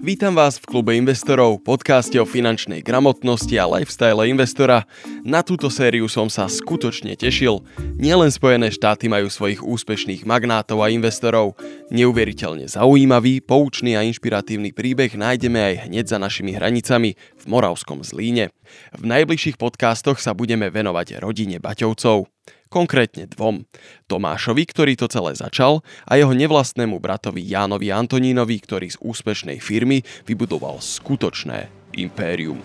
Vítam 0.00 0.32
vás 0.32 0.56
v 0.56 0.64
klube 0.64 0.96
investorov, 0.96 1.60
podcaste 1.60 2.16
o 2.16 2.24
finančnej 2.24 2.80
gramotnosti 2.80 3.52
a 3.60 3.68
lifestyle 3.68 4.24
investora. 4.24 4.88
Na 5.28 5.44
túto 5.44 5.68
sériu 5.68 6.08
som 6.08 6.32
sa 6.32 6.48
skutočne 6.48 7.12
tešil. 7.20 7.60
Nielen 8.00 8.32
Spojené 8.32 8.72
štáty 8.72 9.12
majú 9.12 9.28
svojich 9.28 9.60
úspešných 9.60 10.24
magnátov 10.24 10.80
a 10.80 10.88
investorov. 10.88 11.52
Neuveriteľne 11.92 12.64
zaujímavý, 12.64 13.44
poučný 13.44 13.92
a 13.92 14.00
inšpiratívny 14.00 14.72
príbeh 14.72 15.12
nájdeme 15.12 15.60
aj 15.60 15.74
hneď 15.92 16.08
za 16.08 16.16
našimi 16.16 16.56
hranicami 16.56 17.20
v 17.20 17.44
Moravskom 17.44 18.00
Zlíne. 18.00 18.56
V 18.96 19.04
najbližších 19.04 19.60
podcastoch 19.60 20.16
sa 20.16 20.32
budeme 20.32 20.72
venovať 20.72 21.20
rodine 21.20 21.60
Baťovcov 21.60 22.39
konkrétne 22.70 23.26
dvom. 23.26 23.66
Tomášovi, 24.06 24.62
ktorý 24.64 24.94
to 24.94 25.10
celé 25.10 25.34
začal, 25.34 25.82
a 26.06 26.16
jeho 26.16 26.30
nevlastnému 26.30 27.02
bratovi 27.02 27.42
Jánovi 27.42 27.90
Antonínovi, 27.90 28.56
ktorý 28.62 28.94
z 28.94 28.98
úspešnej 29.02 29.58
firmy 29.58 30.06
vybudoval 30.24 30.78
skutočné 30.78 31.66
impérium. 31.98 32.62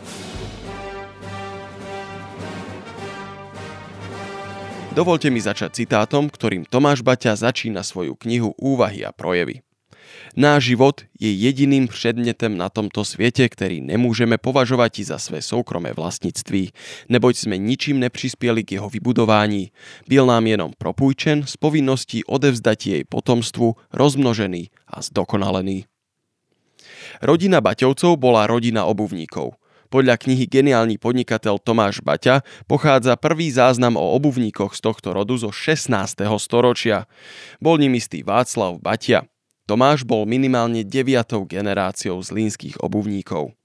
Dovolte 4.96 5.28
mi 5.28 5.44
začať 5.44 5.84
citátom, 5.84 6.32
ktorým 6.32 6.64
Tomáš 6.64 7.04
Baťa 7.04 7.36
začína 7.36 7.84
svoju 7.84 8.16
knihu 8.16 8.56
Úvahy 8.56 9.04
a 9.04 9.12
projevy. 9.12 9.60
Náš 10.36 10.76
život 10.76 11.06
je 11.16 11.32
jediným 11.32 11.88
predmetem 11.88 12.60
na 12.60 12.68
tomto 12.68 13.08
svete, 13.08 13.48
ktorý 13.48 13.80
nemôžeme 13.80 14.36
považovať 14.36 15.16
za 15.16 15.18
své 15.18 15.40
soukromé 15.40 15.96
vlastnictví, 15.96 16.72
neboť 17.08 17.48
sme 17.48 17.56
ničím 17.56 18.04
neprispieli 18.04 18.68
k 18.68 18.80
jeho 18.80 18.90
vybudování. 18.92 19.72
Byl 20.08 20.26
nám 20.26 20.48
jenom 20.48 20.72
propůjčen 20.78 21.48
z 21.48 21.56
povinností 21.58 22.24
odevzdať 22.28 22.80
jej 22.88 23.04
potomstvu, 23.04 23.76
rozmnožený 23.94 24.70
a 24.92 25.02
zdokonalený. 25.02 25.86
Rodina 27.22 27.64
Baťovcov 27.64 28.20
bola 28.20 28.48
rodina 28.48 28.86
obuvníkov. 28.86 29.56
Podľa 29.94 30.18
knihy 30.18 30.50
Geniálny 30.50 30.98
podnikateľ 30.98 31.62
Tomáš 31.62 32.02
Baťa 32.02 32.44
pochádza 32.66 33.16
prvý 33.16 33.54
záznam 33.54 33.96
o 33.96 34.18
obuvníkoch 34.18 34.74
z 34.76 34.82
tohto 34.82 35.14
rodu 35.16 35.38
zo 35.38 35.54
16. 35.54 36.26
storočia. 36.42 37.06
Bol 37.62 37.80
ním 37.80 37.96
istý 37.96 38.26
Václav 38.26 38.82
Baťa. 38.82 39.30
Tomáš 39.66 40.06
bol 40.06 40.30
minimálne 40.30 40.86
deviatou 40.86 41.42
generáciou 41.50 42.22
zlínskych 42.22 42.78
obuvníkov. 42.86 43.58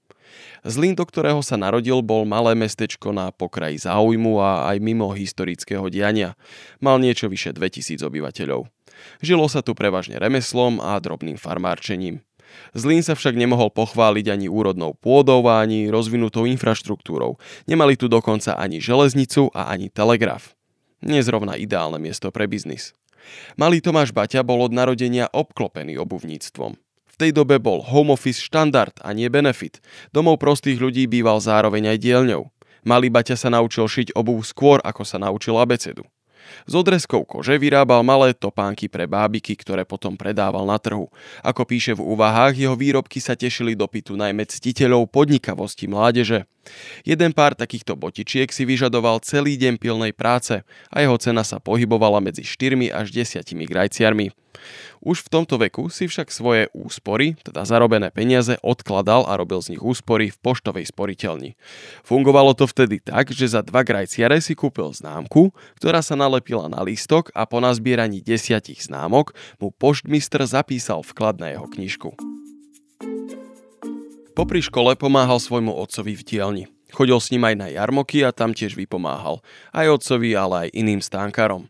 Zlín, 0.65 0.97
do 0.97 1.05
ktorého 1.05 1.41
sa 1.45 1.57
narodil, 1.57 2.01
bol 2.01 2.25
malé 2.25 2.57
mestečko 2.57 3.13
na 3.13 3.29
pokraji 3.29 3.85
záujmu 3.85 4.41
a 4.41 4.73
aj 4.73 4.77
mimo 4.81 5.09
historického 5.13 5.85
diania. 5.93 6.33
Mal 6.81 6.97
niečo 6.97 7.29
vyše 7.29 7.53
2000 7.53 8.01
obyvateľov. 8.01 8.65
Žilo 9.21 9.45
sa 9.45 9.61
tu 9.61 9.77
prevažne 9.77 10.17
remeslom 10.17 10.81
a 10.81 10.97
drobným 10.97 11.37
farmárčením. 11.37 12.21
Zlín 12.73 13.05
sa 13.05 13.13
však 13.13 13.37
nemohol 13.37 13.69
pochváliť 13.71 14.33
ani 14.33 14.47
úrodnou 14.51 14.97
pôdou, 14.97 15.45
ani 15.47 15.87
rozvinutou 15.87 16.49
infraštruktúrou. 16.49 17.39
Nemali 17.69 17.95
tu 17.95 18.09
dokonca 18.11 18.57
ani 18.57 18.81
železnicu 18.81 19.53
a 19.53 19.71
ani 19.71 19.87
telegraf. 19.87 20.57
Nezrovna 21.01 21.57
ideálne 21.57 21.97
miesto 21.97 22.29
pre 22.29 22.45
biznis. 22.45 22.93
Malý 23.57 23.83
Tomáš 23.83 24.13
Baťa 24.15 24.45
bol 24.45 24.65
od 24.65 24.73
narodenia 24.73 25.29
obklopený 25.31 25.97
obuvníctvom. 26.01 26.77
V 27.11 27.15
tej 27.19 27.31
dobe 27.35 27.61
bol 27.61 27.83
home 27.85 28.15
office 28.15 28.41
štandard 28.41 28.95
a 29.03 29.13
nie 29.13 29.29
benefit. 29.29 29.83
Domov 30.09 30.41
prostých 30.41 30.81
ľudí 30.81 31.05
býval 31.05 31.37
zároveň 31.43 31.93
aj 31.93 31.97
dielňou. 32.01 32.49
Malý 32.81 33.13
Baťa 33.13 33.37
sa 33.37 33.53
naučil 33.53 33.85
šiť 33.85 34.17
obuv 34.17 34.41
skôr, 34.41 34.81
ako 34.81 35.05
sa 35.05 35.21
naučil 35.21 35.53
abecedu. 35.59 36.01
Z 36.65 36.73
odrezkov 36.77 37.29
kože 37.29 37.55
vyrábal 37.57 38.01
malé 38.01 38.33
topánky 38.33 38.89
pre 38.89 39.05
bábiky, 39.05 39.53
ktoré 39.53 39.85
potom 39.85 40.17
predával 40.17 40.65
na 40.65 40.77
trhu. 40.81 41.09
Ako 41.45 41.65
píše 41.65 41.93
v 41.93 42.01
úvahách, 42.03 42.57
jeho 42.57 42.75
výrobky 42.75 43.21
sa 43.21 43.37
tešili 43.37 43.77
dopytu 43.77 44.17
najmä 44.17 44.45
ctiteľov 44.45 45.09
podnikavosti 45.09 45.85
mládeže. 45.89 46.49
Jeden 47.01 47.33
pár 47.33 47.57
takýchto 47.57 47.97
botičiek 47.97 48.49
si 48.53 48.63
vyžadoval 48.63 49.21
celý 49.25 49.57
deň 49.57 49.81
pilnej 49.81 50.13
práce 50.13 50.61
a 50.93 50.97
jeho 51.01 51.17
cena 51.17 51.41
sa 51.41 51.57
pohybovala 51.57 52.21
medzi 52.21 52.45
4 52.45 52.93
až 52.93 53.07
10 53.09 53.41
grajciarmi. 53.65 54.31
Už 55.01 55.25
v 55.25 55.31
tomto 55.33 55.57
veku 55.57 55.89
si 55.89 56.05
však 56.05 56.29
svoje 56.29 56.69
úspory, 56.77 57.33
teda 57.41 57.65
zarobené 57.65 58.13
peniaze, 58.13 58.61
odkladal 58.61 59.25
a 59.25 59.33
robil 59.33 59.57
z 59.63 59.73
nich 59.73 59.81
úspory 59.81 60.29
v 60.29 60.37
poštovej 60.37 60.93
sporiteľni. 60.93 61.57
Fungovalo 62.05 62.53
to 62.53 62.69
vtedy 62.69 63.01
tak, 63.01 63.33
že 63.33 63.57
za 63.57 63.65
dva 63.65 63.81
grajciare 63.81 64.37
si 64.37 64.53
kúpil 64.53 64.93
známku, 64.93 65.49
ktorá 65.81 66.05
sa 66.05 66.13
nalepila 66.13 66.69
na 66.69 66.85
lístok 66.85 67.33
a 67.33 67.49
po 67.49 67.57
nazbieraní 67.57 68.21
desiatich 68.21 68.85
známok 68.85 69.33
mu 69.57 69.73
poštmistr 69.73 70.45
zapísal 70.45 71.01
vklad 71.01 71.41
na 71.41 71.57
jeho 71.57 71.65
knižku. 71.65 72.13
Popri 74.31 74.63
škole 74.63 74.95
pomáhal 74.95 75.43
svojmu 75.43 75.75
otcovi 75.75 76.15
v 76.15 76.23
dielni. 76.23 76.65
Chodil 76.91 77.19
s 77.19 77.31
ním 77.35 77.43
aj 77.47 77.55
na 77.55 77.67
jarmoky 77.67 78.23
a 78.23 78.31
tam 78.31 78.55
tiež 78.55 78.79
vypomáhal. 78.79 79.43
Aj 79.75 79.87
otcovi, 79.91 80.31
ale 80.35 80.67
aj 80.67 80.75
iným 80.75 81.03
stánkarom. 81.03 81.67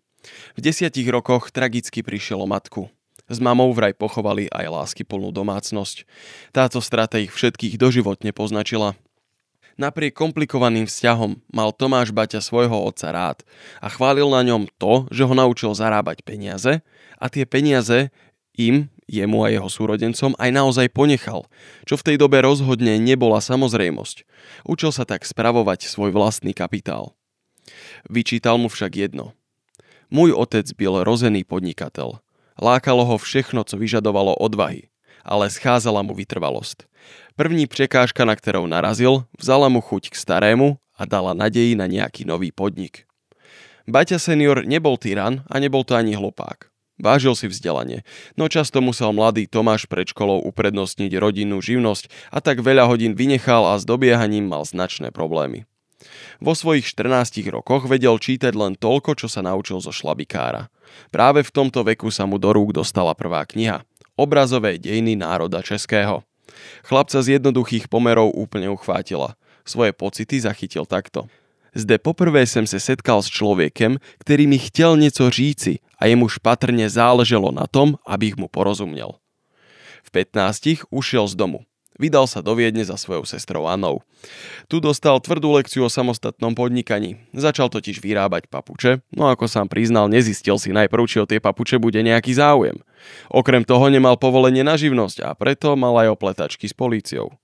V 0.53 0.59
desiatich 0.61 1.09
rokoch 1.09 1.49
tragicky 1.49 2.05
prišiel 2.05 2.45
o 2.45 2.47
matku. 2.49 2.89
S 3.25 3.41
mamou 3.41 3.73
vraj 3.73 3.97
pochovali 3.97 4.45
aj 4.53 4.65
lásky 4.69 5.01
plnú 5.01 5.33
domácnosť. 5.33 6.05
Táto 6.53 6.83
strata 6.83 7.17
ich 7.17 7.33
všetkých 7.33 7.81
doživotne 7.81 8.29
poznačila. 8.29 8.93
Napriek 9.79 10.13
komplikovaným 10.13 10.85
vzťahom 10.85 11.41
mal 11.49 11.73
Tomáš 11.73 12.13
Baťa 12.13 12.43
svojho 12.43 12.75
otca 12.85 13.09
rád 13.09 13.41
a 13.79 13.87
chválil 13.89 14.27
na 14.29 14.43
ňom 14.45 14.67
to, 14.77 15.09
že 15.09 15.25
ho 15.25 15.33
naučil 15.33 15.71
zarábať 15.73 16.21
peniaze 16.21 16.85
a 17.17 17.25
tie 17.31 17.47
peniaze 17.47 18.13
im, 18.55 18.91
jemu 19.11 19.43
a 19.43 19.51
jeho 19.51 19.67
súrodencom 19.67 20.31
aj 20.39 20.49
naozaj 20.55 20.87
ponechal, 20.91 21.47
čo 21.83 21.99
v 21.99 22.05
tej 22.07 22.15
dobe 22.15 22.39
rozhodne 22.39 22.95
nebola 22.95 23.43
samozrejmosť. 23.43 24.23
Učil 24.63 24.91
sa 24.95 25.03
tak 25.03 25.27
spravovať 25.27 25.87
svoj 25.87 26.15
vlastný 26.15 26.55
kapitál. 26.55 27.11
Vyčítal 28.07 28.55
mu 28.55 28.71
však 28.71 28.95
jedno. 28.95 29.35
Môj 30.11 30.35
otec 30.35 30.67
byl 30.75 31.03
rozený 31.07 31.47
podnikateľ. 31.47 32.19
Lákalo 32.59 33.07
ho 33.07 33.15
všechno, 33.15 33.63
co 33.63 33.75
vyžadovalo 33.79 34.35
odvahy, 34.35 34.91
ale 35.23 35.47
scházala 35.47 36.03
mu 36.03 36.11
vytrvalosť. 36.11 36.87
První 37.39 37.65
překážka, 37.65 38.27
na 38.27 38.35
ktorou 38.35 38.67
narazil, 38.67 39.25
vzala 39.39 39.71
mu 39.71 39.79
chuť 39.79 40.11
k 40.11 40.15
starému 40.19 40.77
a 40.99 41.03
dala 41.07 41.31
nadeji 41.31 41.79
na 41.79 41.87
nejaký 41.87 42.27
nový 42.27 42.51
podnik. 42.51 43.07
Baťa 43.89 44.21
senior 44.21 44.61
nebol 44.67 44.99
tyran 44.99 45.41
a 45.49 45.57
nebol 45.57 45.81
to 45.81 45.97
ani 45.97 46.13
hlupák. 46.13 46.70
Vážil 47.01 47.33
si 47.33 47.49
vzdelanie, 47.49 48.05
no 48.37 48.45
často 48.45 48.77
musel 48.77 49.09
mladý 49.09 49.49
Tomáš 49.49 49.89
pred 49.89 50.05
školou 50.05 50.45
uprednostniť 50.45 51.11
rodinnú 51.17 51.57
živnosť 51.57 52.13
a 52.29 52.37
tak 52.45 52.61
veľa 52.61 52.85
hodín 52.85 53.17
vynechal 53.17 53.65
a 53.65 53.81
s 53.81 53.89
dobiehaním 53.89 54.45
mal 54.45 54.61
značné 54.61 55.09
problémy. 55.09 55.65
Vo 56.37 56.53
svojich 56.53 56.85
14 56.85 57.41
rokoch 57.49 57.89
vedel 57.89 58.17
čítať 58.17 58.53
len 58.53 58.77
toľko, 58.77 59.17
čo 59.17 59.27
sa 59.29 59.41
naučil 59.41 59.81
zo 59.81 59.89
šlabikára. 59.89 60.69
Práve 61.09 61.41
v 61.41 61.53
tomto 61.53 61.81
veku 61.81 62.13
sa 62.13 62.29
mu 62.29 62.37
do 62.37 62.53
rúk 62.53 62.73
dostala 62.73 63.17
prvá 63.17 63.45
kniha 63.45 63.85
Obrazové 64.19 64.77
dejiny 64.77 65.17
národa 65.17 65.65
českého. 65.65 66.21
Chlapca 66.85 67.25
z 67.25 67.41
jednoduchých 67.41 67.89
pomerov 67.89 68.29
úplne 68.37 68.69
uchvátila. 68.69 69.33
Svoje 69.65 69.95
pocity 69.97 70.37
zachytil 70.37 70.85
takto. 70.85 71.25
Zde 71.75 71.97
poprvé 71.97 72.47
jsem 72.47 72.67
se 72.67 72.79
setkal 72.79 73.23
s 73.23 73.27
člověkem, 73.27 73.97
který 74.19 74.47
mi 74.47 74.57
chtěl 74.57 74.97
něco 74.97 75.29
říci 75.29 75.79
a 75.99 76.05
jemu 76.05 76.29
špatrne 76.29 76.89
záleželo 76.89 77.51
na 77.51 77.67
tom, 77.67 77.95
abych 78.07 78.37
mu 78.37 78.47
porozumel. 78.47 79.11
V 80.03 80.11
15 80.11 80.89
ušiel 80.89 81.27
z 81.27 81.35
domu. 81.35 81.59
Vydal 82.01 82.25
sa 82.25 82.41
do 82.41 82.57
Viedne 82.57 82.81
za 82.81 82.97
svojou 82.97 83.29
sestrou 83.29 83.69
Anou. 83.69 84.01
Tu 84.65 84.81
dostal 84.81 85.21
tvrdú 85.21 85.53
lekciu 85.53 85.85
o 85.85 85.91
samostatnom 85.91 86.57
podnikaní. 86.57 87.21
Začal 87.29 87.69
totiž 87.69 88.01
vyrábať 88.01 88.49
papuče, 88.49 89.05
no 89.13 89.29
ako 89.29 89.45
sám 89.45 89.69
priznal, 89.69 90.09
nezistil 90.09 90.57
si 90.57 90.73
najprv, 90.73 91.03
či 91.05 91.21
o 91.21 91.29
tie 91.29 91.37
papuče 91.37 91.77
bude 91.77 92.01
nejaký 92.01 92.33
záujem. 92.33 92.81
Okrem 93.29 93.61
toho 93.61 93.85
nemal 93.93 94.17
povolenie 94.17 94.65
na 94.65 94.81
živnosť 94.81 95.21
a 95.21 95.37
preto 95.37 95.77
mal 95.77 95.93
aj 96.01 96.17
opletačky 96.17 96.65
s 96.65 96.73
políciou. 96.73 97.37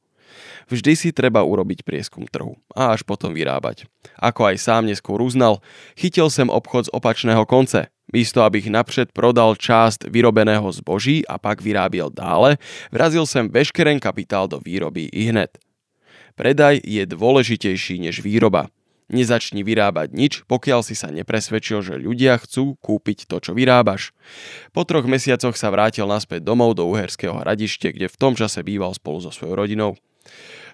Vždy 0.67 0.93
si 0.95 1.09
treba 1.15 1.43
urobiť 1.43 1.83
prieskum 1.83 2.27
trhu 2.27 2.57
a 2.75 2.93
až 2.95 3.03
potom 3.03 3.33
vyrábať. 3.33 3.89
Ako 4.17 4.47
aj 4.49 4.57
sám 4.61 4.89
neskôr 4.89 5.21
uznal, 5.21 5.61
chytil 5.95 6.31
sem 6.31 6.47
obchod 6.47 6.87
z 6.87 6.93
opačného 6.93 7.43
konce. 7.45 7.87
Místo 8.13 8.39
abych 8.43 8.71
napřed 8.71 9.11
prodal 9.11 9.55
část 9.59 10.07
vyrobeného 10.07 10.71
zboží 10.71 11.27
a 11.27 11.35
pak 11.35 11.59
vyrábil 11.59 12.07
dále, 12.07 12.55
vrazil 12.87 13.27
sem 13.27 13.51
veškeren 13.51 13.99
kapitál 13.99 14.47
do 14.47 14.63
výroby 14.63 15.11
i 15.11 15.27
hned. 15.27 15.51
Predaj 16.37 16.85
je 16.85 17.03
dôležitejší 17.03 17.99
než 17.99 18.21
výroba. 18.21 18.69
Nezačni 19.07 19.63
vyrábať 19.63 20.11
nič, 20.11 20.33
pokiaľ 20.51 20.83
si 20.83 20.91
sa 20.91 21.07
nepresvedčil, 21.07 21.79
že 21.79 21.95
ľudia 21.95 22.35
chcú 22.43 22.75
kúpiť 22.83 23.31
to, 23.31 23.39
čo 23.39 23.55
vyrábaš. 23.55 24.11
Po 24.75 24.83
troch 24.83 25.07
mesiacoch 25.07 25.55
sa 25.55 25.71
vrátil 25.71 26.03
naspäť 26.03 26.43
domov 26.43 26.75
do 26.75 26.83
Uherského 26.91 27.39
hradište, 27.39 27.95
kde 27.95 28.11
v 28.11 28.19
tom 28.19 28.35
čase 28.35 28.59
býval 28.67 28.91
spolu 28.91 29.23
so 29.23 29.31
svojou 29.31 29.63
rodinou. 29.63 29.95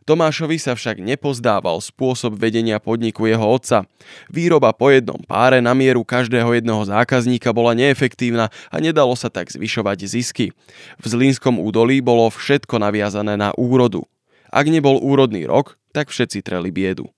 Tomášovi 0.04 0.58
sa 0.58 0.74
však 0.74 0.98
nepozdával 0.98 1.78
spôsob 1.78 2.36
vedenia 2.36 2.82
podniku 2.82 3.30
jeho 3.30 3.46
otca. 3.46 3.88
Výroba 4.28 4.76
po 4.76 4.92
jednom 4.92 5.22
páre 5.24 5.62
na 5.62 5.72
mieru 5.72 6.04
každého 6.04 6.58
jedného 6.58 6.84
zákazníka 6.90 7.54
bola 7.54 7.72
neefektívna 7.72 8.52
a 8.68 8.76
nedalo 8.82 9.14
sa 9.16 9.30
tak 9.30 9.54
zvyšovať 9.54 10.10
zisky. 10.10 10.52
V 11.00 11.06
Zlínskom 11.06 11.62
údolí 11.62 12.02
bolo 12.02 12.28
všetko 12.28 12.82
naviazané 12.82 13.38
na 13.38 13.56
úrodu. 13.56 14.04
Ak 14.52 14.68
nebol 14.68 15.00
úrodný 15.00 15.48
rok, 15.48 15.80
tak 15.94 16.10
všetci 16.10 16.44
treli 16.44 16.74
biedu. 16.74 17.13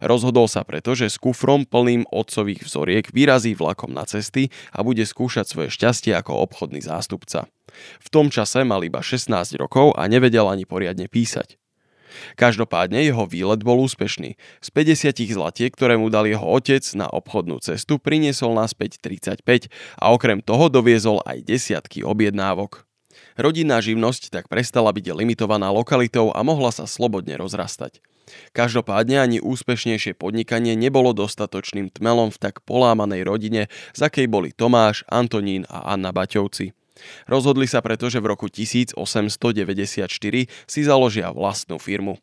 Rozhodol 0.00 0.46
sa 0.46 0.62
preto, 0.62 0.92
že 0.92 1.10
s 1.10 1.20
kufrom 1.20 1.64
plným 1.64 2.08
otcových 2.08 2.66
vzoriek 2.66 3.04
vyrazí 3.10 3.56
vlakom 3.56 3.92
na 3.92 4.04
cesty 4.04 4.52
a 4.72 4.82
bude 4.84 5.02
skúšať 5.04 5.46
svoje 5.48 5.68
šťastie 5.72 6.12
ako 6.16 6.36
obchodný 6.46 6.84
zástupca. 6.84 7.48
V 8.00 8.08
tom 8.08 8.32
čase 8.32 8.64
mal 8.64 8.80
iba 8.84 9.04
16 9.04 9.28
rokov 9.60 9.92
a 9.96 10.08
nevedel 10.08 10.48
ani 10.48 10.64
poriadne 10.64 11.08
písať. 11.08 11.60
Každopádne 12.40 13.04
jeho 13.04 13.28
výlet 13.28 13.60
bol 13.60 13.76
úspešný. 13.84 14.40
Z 14.64 14.68
50 14.72 15.36
zlatiek, 15.36 15.68
ktoré 15.68 16.00
mu 16.00 16.08
dal 16.08 16.24
jeho 16.24 16.44
otec 16.44 16.80
na 16.96 17.06
obchodnú 17.12 17.60
cestu, 17.60 18.00
priniesol 18.00 18.56
naspäť 18.56 18.96
35 19.04 19.68
a 20.00 20.04
okrem 20.12 20.40
toho 20.40 20.72
doviezol 20.72 21.20
aj 21.28 21.44
desiatky 21.44 22.00
objednávok. 22.00 22.88
Rodinná 23.36 23.84
živnosť 23.84 24.32
tak 24.32 24.48
prestala 24.48 24.92
byť 24.96 25.12
limitovaná 25.12 25.68
lokalitou 25.68 26.32
a 26.32 26.40
mohla 26.40 26.72
sa 26.72 26.88
slobodne 26.88 27.36
rozrastať. 27.36 28.00
Každopádne 28.54 29.22
ani 29.22 29.38
úspešnejšie 29.38 30.18
podnikanie 30.18 30.74
nebolo 30.74 31.14
dostatočným 31.14 31.94
tmelom 31.94 32.34
v 32.34 32.40
tak 32.42 32.62
polámanej 32.66 33.22
rodine, 33.22 33.70
z 33.94 34.00
akej 34.02 34.26
boli 34.26 34.50
Tomáš, 34.50 35.06
Antonín 35.06 35.62
a 35.70 35.94
Anna 35.94 36.10
Baťovci. 36.10 36.74
Rozhodli 37.28 37.68
sa 37.68 37.84
preto, 37.84 38.08
že 38.08 38.18
v 38.18 38.32
roku 38.32 38.48
1894 38.48 38.96
si 40.48 40.80
založia 40.82 41.30
vlastnú 41.30 41.76
firmu. 41.76 42.18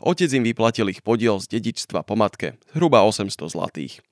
Otec 0.00 0.28
im 0.36 0.44
vyplatil 0.44 0.92
ich 0.92 1.00
podiel 1.00 1.40
z 1.40 1.56
dedičstva 1.56 2.04
po 2.04 2.14
matke, 2.14 2.60
zhruba 2.76 3.00
800 3.02 3.32
zlatých. 3.48 4.04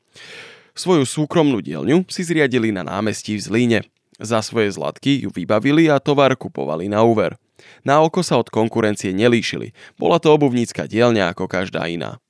Svoju 0.72 1.04
súkromnú 1.04 1.58
dielňu 1.60 2.06
si 2.06 2.22
zriadili 2.22 2.70
na 2.70 2.86
námestí 2.86 3.36
v 3.36 3.42
Zlíne. 3.42 3.80
Za 4.18 4.42
svoje 4.42 4.74
zlatky 4.74 5.26
ju 5.26 5.30
vybavili 5.30 5.90
a 5.90 6.02
tovar 6.02 6.34
kupovali 6.34 6.90
na 6.90 7.02
úver. 7.02 7.38
Na 7.82 8.02
oko 8.02 8.22
sa 8.22 8.38
od 8.38 8.50
konkurencie 8.50 9.10
nelíšili. 9.14 9.74
Bola 9.98 10.22
to 10.22 10.34
obuvnícka 10.34 10.86
dielňa 10.86 11.34
ako 11.34 11.50
každá 11.50 11.86
iná. 11.90 12.22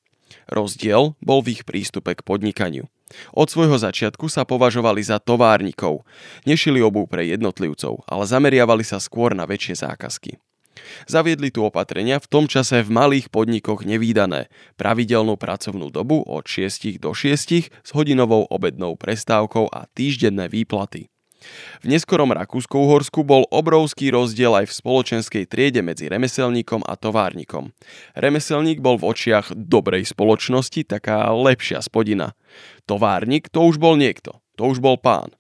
Rozdiel 0.49 1.13
bol 1.21 1.45
v 1.45 1.61
ich 1.61 1.63
prístupe 1.69 2.17
k 2.17 2.25
podnikaniu. 2.25 2.89
Od 3.33 3.49
svojho 3.49 3.81
začiatku 3.81 4.29
sa 4.29 4.45
považovali 4.45 5.01
za 5.01 5.17
továrnikov. 5.17 6.05
Nešili 6.45 6.85
obu 6.85 7.09
pre 7.09 7.25
jednotlivcov, 7.25 8.05
ale 8.05 8.25
zameriavali 8.29 8.85
sa 8.85 9.01
skôr 9.01 9.33
na 9.33 9.49
väčšie 9.49 9.81
zákazky. 9.81 10.37
Zaviedli 11.11 11.51
tu 11.51 11.67
opatrenia 11.67 12.23
v 12.23 12.31
tom 12.31 12.45
čase 12.47 12.87
v 12.87 12.91
malých 12.93 13.29
podnikoch 13.35 13.83
nevýdané, 13.83 14.47
pravidelnú 14.79 15.35
pracovnú 15.35 15.91
dobu 15.91 16.23
od 16.23 16.47
6 16.47 17.03
do 17.03 17.11
6 17.13 17.69
s 17.69 17.91
hodinovou 17.93 18.47
obednou 18.47 18.95
prestávkou 18.95 19.69
a 19.69 19.91
týždenné 19.91 20.47
výplaty. 20.47 21.11
V 21.83 21.87
neskorom 21.87 22.35
Rakúsko-Uhorsku 22.35 23.23
bol 23.23 23.47
obrovský 23.55 24.11
rozdiel 24.11 24.51
aj 24.59 24.67
v 24.71 24.77
spoločenskej 24.83 25.45
triede 25.47 25.81
medzi 25.87 26.11
remeselníkom 26.11 26.83
a 26.83 26.99
továrnikom. 26.99 27.71
Remeselník 28.19 28.83
bol 28.83 28.99
v 28.99 29.15
očiach 29.15 29.55
dobrej 29.55 30.11
spoločnosti 30.11 30.83
taká 30.87 31.31
lepšia 31.31 31.79
spodina. 31.79 32.35
Továrnik 32.85 33.47
to 33.49 33.63
už 33.67 33.79
bol 33.79 33.95
niekto, 33.95 34.43
to 34.59 34.67
už 34.67 34.83
bol 34.83 34.99
pán. 34.99 35.31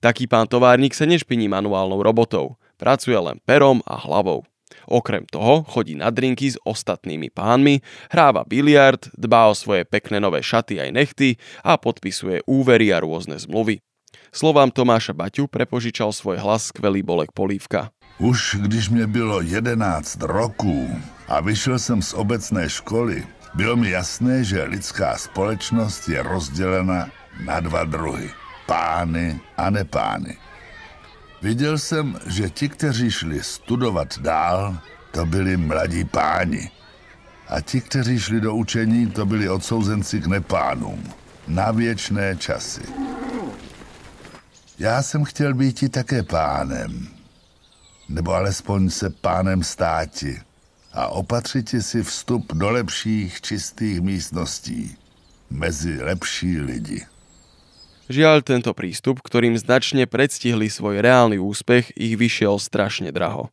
Taký 0.00 0.28
pán 0.28 0.48
továrnik 0.48 0.96
sa 0.96 1.04
nešpiní 1.04 1.48
manuálnou 1.48 2.00
robotou, 2.00 2.56
pracuje 2.80 3.16
len 3.16 3.40
perom 3.44 3.84
a 3.84 4.00
hlavou. 4.00 4.44
Okrem 4.84 5.24
toho 5.24 5.64
chodí 5.64 5.96
na 5.96 6.12
drinky 6.12 6.50
s 6.52 6.60
ostatnými 6.60 7.32
pánmi, 7.32 7.80
hráva 8.12 8.44
biliard, 8.44 9.08
dbá 9.16 9.48
o 9.48 9.54
svoje 9.56 9.88
pekné 9.88 10.20
nové 10.20 10.44
šaty 10.44 10.80
aj 10.80 10.90
nechty 10.92 11.28
a 11.64 11.80
podpisuje 11.80 12.44
úvery 12.44 12.92
a 12.92 13.00
rôzne 13.00 13.38
zmluvy. 13.38 13.80
Slovám 14.32 14.70
Tomáša 14.70 15.12
Baťu 15.12 15.46
prepožičal 15.46 16.12
svoj 16.12 16.42
hlas 16.42 16.70
skvelý 16.70 17.02
Bolek 17.02 17.32
Polívka. 17.32 17.90
Už 18.18 18.56
když 18.60 18.88
mě 18.88 19.06
bylo 19.06 19.40
11 19.40 20.22
roků 20.22 20.90
a 21.28 21.40
vyšel 21.40 21.78
jsem 21.78 22.02
z 22.02 22.14
obecné 22.14 22.68
školy, 22.70 23.26
bylo 23.54 23.76
mi 23.76 23.90
jasné, 23.90 24.44
že 24.44 24.64
lidská 24.64 25.18
společnost 25.18 26.08
je 26.08 26.22
rozdělena 26.22 27.10
na 27.44 27.60
dva 27.60 27.84
druhy. 27.84 28.30
Pány 28.66 29.40
a 29.56 29.70
nepány. 29.70 30.36
Viděl 31.42 31.78
jsem, 31.78 32.18
že 32.26 32.50
ti, 32.50 32.68
kteří 32.68 33.10
šli 33.10 33.42
studovat 33.42 34.18
dál, 34.18 34.78
to 35.10 35.26
byli 35.26 35.56
mladí 35.56 36.04
páni. 36.04 36.70
A 37.48 37.60
ti, 37.60 37.80
kteří 37.80 38.18
šli 38.18 38.40
do 38.40 38.54
učení, 38.54 39.06
to 39.06 39.26
byli 39.26 39.48
odsouzenci 39.48 40.20
k 40.20 40.26
nepánům. 40.26 41.04
Na 41.48 41.70
věčné 41.70 42.36
časy. 42.36 42.82
Já 44.78 45.02
jsem 45.02 45.24
chtěl 45.24 45.54
být 45.54 45.82
i 45.82 45.88
také 45.88 46.22
pánem, 46.22 47.08
nebo 48.08 48.34
alespoň 48.34 48.90
se 48.90 49.10
pánem 49.10 49.62
státi 49.62 50.40
a 50.92 51.08
opatřit 51.08 51.68
si 51.82 52.02
vstup 52.02 52.52
do 52.52 52.70
lepších, 52.70 53.40
čistých 53.40 54.00
místností 54.00 54.96
mezi 55.50 56.02
lepší 56.02 56.58
lidi. 56.60 57.06
Žiaľ, 58.04 58.44
tento 58.44 58.76
prístup, 58.76 59.24
ktorým 59.24 59.56
značne 59.56 60.04
predstihli 60.04 60.68
svoj 60.68 61.00
reálny 61.00 61.40
úspech, 61.40 61.96
ich 61.96 62.20
vyšiel 62.20 62.60
strašne 62.60 63.08
draho. 63.08 63.48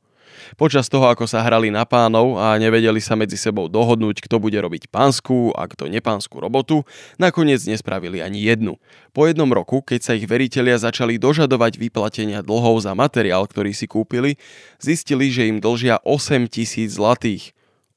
Počas 0.56 0.88
toho, 0.92 1.08
ako 1.08 1.26
sa 1.28 1.42
hrali 1.42 1.72
na 1.72 1.88
pánov 1.88 2.38
a 2.40 2.56
nevedeli 2.60 3.00
sa 3.00 3.16
medzi 3.16 3.40
sebou 3.40 3.72
dohodnúť, 3.72 4.24
kto 4.24 4.38
bude 4.38 4.58
robiť 4.60 4.92
pánskú 4.92 5.56
a 5.56 5.68
kto 5.68 5.88
nepánsku 5.88 6.38
robotu, 6.38 6.84
nakoniec 7.18 7.64
nespravili 7.64 8.20
ani 8.20 8.44
jednu. 8.46 8.78
Po 9.12 9.28
jednom 9.28 9.50
roku, 9.52 9.84
keď 9.84 10.00
sa 10.02 10.14
ich 10.16 10.28
veritelia 10.28 10.80
začali 10.80 11.20
dožadovať 11.20 11.80
vyplatenia 11.82 12.40
dlhov 12.42 12.84
za 12.84 12.96
materiál, 12.96 13.48
ktorý 13.48 13.76
si 13.76 13.88
kúpili, 13.88 14.40
zistili, 14.80 15.32
že 15.32 15.48
im 15.52 15.60
dlžia 15.60 16.00
8 16.04 16.48
tisíc 16.48 16.96
zlatých. 16.96 17.52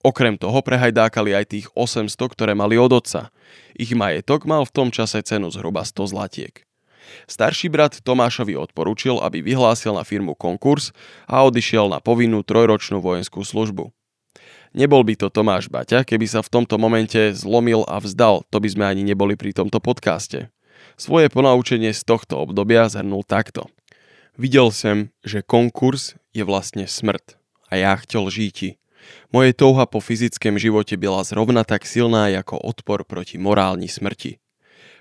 Okrem 0.04 0.36
toho 0.36 0.60
prehajdákali 0.60 1.32
aj 1.32 1.44
tých 1.48 1.66
800, 1.72 2.12
ktoré 2.28 2.52
mali 2.52 2.76
od 2.76 2.92
otca. 2.92 3.32
Ich 3.72 3.96
majetok 3.96 4.44
mal 4.44 4.68
v 4.68 4.74
tom 4.74 4.88
čase 4.92 5.24
cenu 5.24 5.48
zhruba 5.48 5.80
100 5.80 6.12
zlatiek. 6.12 6.54
Starší 7.26 7.72
brat 7.72 8.00
Tomášovi 8.04 8.54
odporúčil, 8.58 9.18
aby 9.20 9.40
vyhlásil 9.40 9.96
na 9.96 10.04
firmu 10.04 10.36
konkurs 10.36 10.92
a 11.24 11.42
odišiel 11.44 11.88
na 11.88 11.98
povinnú 11.98 12.44
trojročnú 12.44 13.00
vojenskú 13.00 13.42
službu. 13.42 13.90
Nebol 14.74 15.06
by 15.06 15.14
to 15.14 15.30
Tomáš 15.30 15.70
Baťa, 15.70 16.02
keby 16.02 16.26
sa 16.26 16.42
v 16.42 16.50
tomto 16.50 16.82
momente 16.82 17.30
zlomil 17.30 17.86
a 17.86 18.02
vzdal, 18.02 18.42
to 18.50 18.58
by 18.58 18.68
sme 18.68 18.84
ani 18.84 19.06
neboli 19.06 19.38
pri 19.38 19.54
tomto 19.54 19.78
podcaste. 19.78 20.50
Svoje 20.98 21.30
ponaučenie 21.30 21.94
z 21.94 22.02
tohto 22.02 22.42
obdobia 22.42 22.90
zhrnul 22.90 23.22
takto. 23.22 23.70
Videl 24.34 24.74
som, 24.74 25.14
že 25.22 25.46
konkurs 25.46 26.18
je 26.34 26.42
vlastne 26.42 26.90
smrt 26.90 27.38
a 27.70 27.78
ja 27.78 27.94
chcel 28.02 28.26
žíti. 28.34 28.82
Moje 29.30 29.54
touha 29.54 29.86
po 29.86 30.02
fyzickom 30.02 30.58
živote 30.58 30.98
byla 30.98 31.22
zrovna 31.22 31.62
tak 31.62 31.86
silná 31.86 32.30
ako 32.34 32.58
odpor 32.58 33.06
proti 33.06 33.38
morálni 33.38 33.86
smrti. 33.86 34.42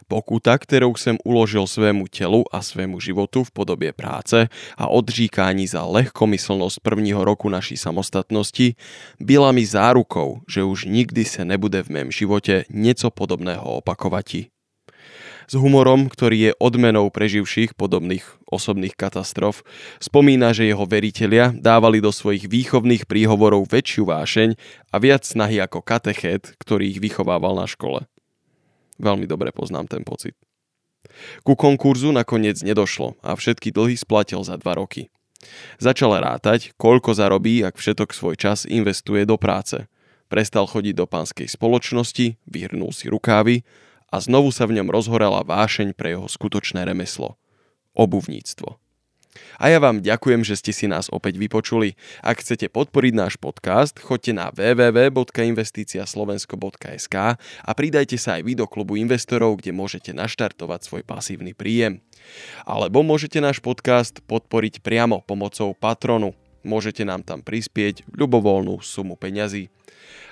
Pokuta, 0.07 0.57
kterou 0.57 0.95
jsem 0.95 1.17
uložil 1.25 1.67
svému 1.67 2.07
telu 2.07 2.43
a 2.51 2.61
svému 2.61 2.99
životu 2.99 3.43
v 3.43 3.51
podobě 3.51 3.93
práce 3.93 4.47
a 4.77 4.87
odříkání 4.87 5.67
za 5.67 5.85
lehkomyslnosť 5.85 6.79
prvního 6.79 7.25
roku 7.25 7.49
naší 7.49 7.77
samostatnosti, 7.77 8.75
byla 9.19 9.51
mi 9.51 9.65
zárukou, 9.65 10.41
že 10.49 10.63
už 10.63 10.85
nikdy 10.85 11.25
se 11.25 11.45
nebude 11.45 11.83
v 11.83 11.89
mém 11.89 12.11
živote 12.11 12.63
něco 12.69 13.09
podobného 13.09 13.63
opakovati. 13.63 14.53
S 15.47 15.59
humorom, 15.59 16.07
ktorý 16.07 16.37
je 16.39 16.51
odmenou 16.55 17.11
preživších 17.11 17.75
podobných 17.75 18.23
osobných 18.47 18.95
katastrof, 18.95 19.63
spomína, 19.99 20.55
že 20.55 20.71
jeho 20.71 20.87
veritelia 20.87 21.51
dávali 21.51 21.99
do 21.99 22.15
svojich 22.15 22.47
výchovných 22.47 23.03
príhovorov 23.03 23.67
väčšiu 23.67 24.07
vášeň 24.07 24.49
a 24.93 24.95
viac 25.03 25.27
snahy 25.27 25.59
ako 25.59 25.83
katechet, 25.83 26.55
ktorý 26.63 26.95
ich 26.95 26.99
vychovával 27.03 27.59
na 27.59 27.67
škole. 27.67 28.07
Veľmi 29.01 29.25
dobre 29.25 29.49
poznám 29.53 29.89
ten 29.89 30.03
pocit. 30.05 30.37
Ku 31.43 31.53
konkurzu 31.59 32.15
nakoniec 32.15 32.63
nedošlo 32.63 33.19
a 33.19 33.35
všetky 33.35 33.75
dlhy 33.75 33.99
splatil 33.99 34.41
za 34.43 34.55
dva 34.55 34.79
roky. 34.79 35.11
Začal 35.79 36.23
rátať, 36.23 36.71
koľko 36.79 37.11
zarobí, 37.11 37.59
ak 37.63 37.75
všetok 37.75 38.15
svoj 38.15 38.35
čas 38.39 38.63
investuje 38.63 39.27
do 39.27 39.35
práce. 39.35 39.91
Prestal 40.31 40.65
chodiť 40.65 40.95
do 40.95 41.05
pánskej 41.05 41.51
spoločnosti, 41.51 42.39
vyhrnul 42.47 42.95
si 42.95 43.11
rukávy 43.11 43.67
a 44.07 44.23
znovu 44.23 44.55
sa 44.55 44.63
v 44.65 44.79
ňom 44.79 44.87
rozhorala 44.87 45.43
vášeň 45.43 45.93
pre 45.93 46.15
jeho 46.15 46.25
skutočné 46.31 46.87
remeslo. 46.87 47.35
Obuvníctvo. 47.93 48.82
A 49.57 49.69
ja 49.69 49.79
vám 49.81 50.01
ďakujem, 50.01 50.43
že 50.45 50.55
ste 50.59 50.73
si 50.73 50.85
nás 50.85 51.09
opäť 51.09 51.37
vypočuli. 51.41 51.95
Ak 52.21 52.41
chcete 52.45 52.69
podporiť 52.69 53.13
náš 53.17 53.37
podcast, 53.41 53.97
choďte 53.97 54.33
na 54.37 54.53
www.investiciaslovensko.sk 54.53 57.15
a 57.41 57.71
pridajte 57.73 58.21
sa 58.21 58.37
aj 58.39 58.43
vy 58.45 58.55
do 58.57 58.67
klubu 58.69 58.95
investorov, 58.97 59.57
kde 59.61 59.71
môžete 59.73 60.13
naštartovať 60.13 60.83
svoj 60.85 61.03
pasívny 61.03 61.53
príjem. 61.57 62.01
Alebo 62.63 63.03
môžete 63.03 63.41
náš 63.41 63.59
podcast 63.59 64.21
podporiť 64.25 64.81
priamo 64.85 65.21
pomocou 65.25 65.73
patronu. 65.75 66.33
Môžete 66.63 67.03
nám 67.03 67.27
tam 67.27 67.43
prispieť 67.43 68.07
ľubovoľnú 68.15 68.79
sumu 68.79 69.19
peňazí. 69.19 69.67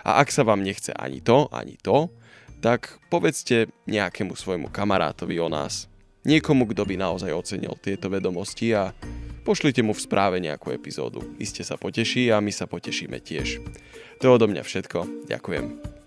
A 0.08 0.24
ak 0.24 0.32
sa 0.32 0.48
vám 0.48 0.64
nechce 0.64 0.96
ani 0.96 1.20
to, 1.20 1.52
ani 1.52 1.76
to, 1.76 2.08
tak 2.64 3.04
povedzte 3.12 3.68
nejakému 3.90 4.38
svojmu 4.38 4.70
kamarátovi 4.72 5.36
o 5.42 5.50
nás. 5.52 5.91
Niekomu, 6.22 6.70
kto 6.70 6.86
by 6.86 6.96
naozaj 7.02 7.34
ocenil 7.34 7.74
tieto 7.82 8.06
vedomosti 8.06 8.78
a 8.78 8.94
pošlite 9.42 9.82
mu 9.82 9.98
v 9.98 10.06
správe 10.06 10.38
nejakú 10.38 10.70
epizódu. 10.70 11.26
Iste 11.42 11.66
sa 11.66 11.82
poteší 11.82 12.30
a 12.30 12.38
my 12.38 12.54
sa 12.54 12.70
potešíme 12.70 13.18
tiež. 13.18 13.58
To 14.22 14.38
odo 14.38 14.46
mňa 14.46 14.62
všetko. 14.62 15.26
Ďakujem. 15.26 16.01